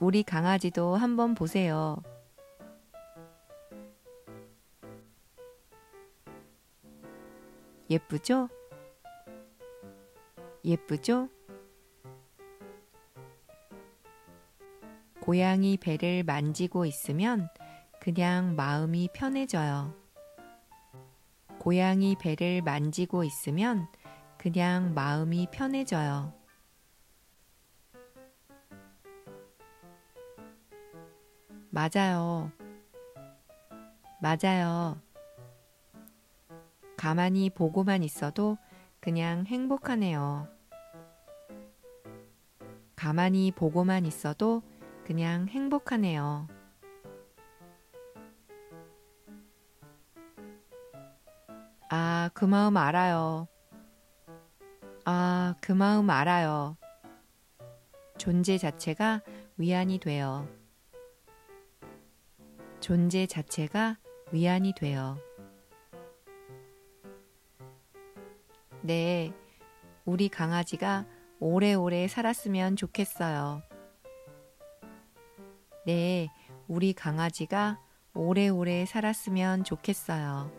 [0.00, 1.98] 우리 강아지도 한번 보세요.
[7.90, 8.48] 예쁘죠?
[10.64, 11.28] 예쁘죠?
[15.20, 17.50] 고양이 배를 만지고 있으면
[18.00, 19.94] 그냥 마음이 편해져요.
[21.58, 23.86] 고양이 배를 만지고 있으면
[24.38, 26.39] 그냥 마음이 편해져요.
[31.80, 32.52] 맞아요.
[34.20, 35.00] 맞아요.
[36.98, 38.58] 가만히 보고만 있어도
[39.00, 40.46] 그냥 행복하네요.
[42.96, 44.62] 가만히 보고만 있어도
[45.06, 46.48] 그냥 행복하네요.
[51.88, 53.48] 아, 그 마음 알아요.
[55.06, 56.76] 아, 그 마음 알아요.
[58.18, 59.22] 존재 자체가
[59.56, 60.46] 위안이 돼요.
[62.80, 63.98] 존재 자체가
[64.32, 65.18] 위안이 돼요.
[68.82, 69.32] 네,
[70.04, 71.06] 우리 강아지가
[71.38, 73.62] 오래오래 살았으면 좋겠어요.
[75.86, 76.28] 네,
[76.68, 77.78] 우리 강아지가
[78.14, 80.50] 오래오래 살았으면 좋겠어요.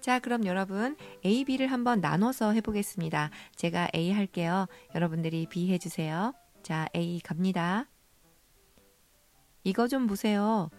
[0.00, 3.30] 자, 그럼 여러분 A, B를 한번 나눠서 해보겠습니다.
[3.56, 4.66] 제가 A 할게요.
[4.94, 6.32] 여러분들이 B 해주세요.
[6.62, 7.86] 자, A 갑니다.
[9.68, 10.70] 이거 좀 보세요.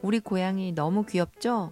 [0.00, 1.70] 우리 고양이 너무 귀엽죠?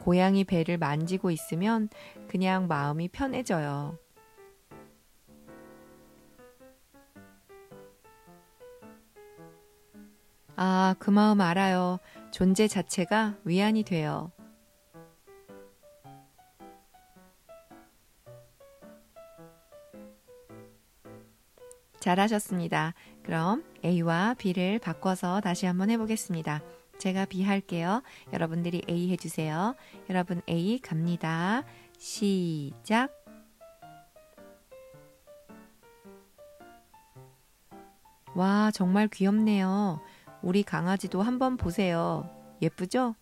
[0.00, 1.88] 고양이 배를 만지고 있으면
[2.26, 3.96] 그냥 마음이 편해져요.
[10.56, 12.00] 아, 그 마음 알아요.
[12.32, 14.32] 존재 자체가 위안이 돼요.
[22.04, 22.92] 잘하셨습니다.
[23.22, 26.60] 그럼 A와 B를 바꿔서 다시 한번 해보겠습니다.
[26.98, 28.02] 제가 B 할게요.
[28.30, 29.74] 여러분들이 A 해주세요.
[30.10, 31.64] 여러분 A 갑니다.
[31.96, 33.10] 시작.
[38.34, 39.98] 와, 정말 귀엽네요.
[40.42, 42.28] 우리 강아지도 한번 보세요.
[42.60, 43.14] 예쁘죠?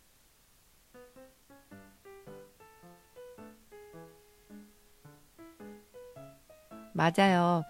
[6.94, 7.62] 맞아요.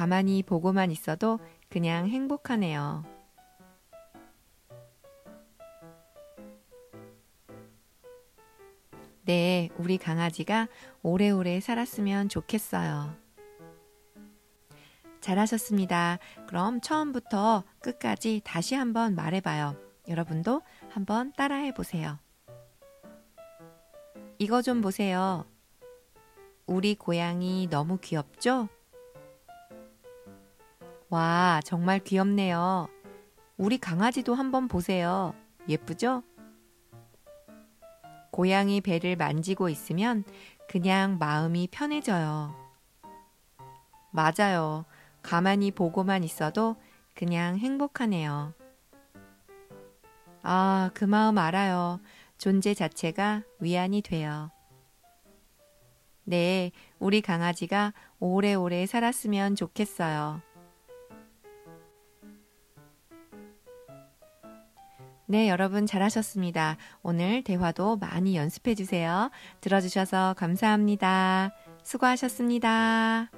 [0.00, 1.38] 가만히 보고만 있어도
[1.68, 3.04] 그냥 행복하네요.
[9.26, 10.68] 네, 우리 강아지가
[11.02, 13.14] 오래오래 살았으면 좋겠어요.
[15.20, 16.18] 잘하셨습니다.
[16.46, 19.76] 그럼 처음부터 끝까지 다시 한번 말해봐요.
[20.08, 22.18] 여러분도 한번 따라해 보세요.
[24.38, 25.44] 이거 좀 보세요.
[26.64, 28.70] 우리 고양이 너무 귀엽죠?
[31.10, 32.88] 와, 정말 귀엽네요.
[33.56, 35.34] 우리 강아지도 한번 보세요.
[35.68, 36.22] 예쁘죠?
[38.30, 40.22] 고양이 배를 만지고 있으면
[40.68, 42.54] 그냥 마음이 편해져요.
[44.12, 44.84] 맞아요.
[45.20, 46.76] 가만히 보고만 있어도
[47.16, 48.54] 그냥 행복하네요.
[50.44, 51.98] 아, 그 마음 알아요.
[52.38, 54.52] 존재 자체가 위안이 돼요.
[56.22, 56.70] 네,
[57.00, 60.40] 우리 강아지가 오래오래 살았으면 좋겠어요.
[65.30, 66.76] 네, 여러분 잘하셨습니다.
[67.04, 69.30] 오늘 대화도 많이 연습해 주세요.
[69.60, 71.52] 들어주셔서 감사합니다.
[71.84, 73.30] 수고하셨습니다.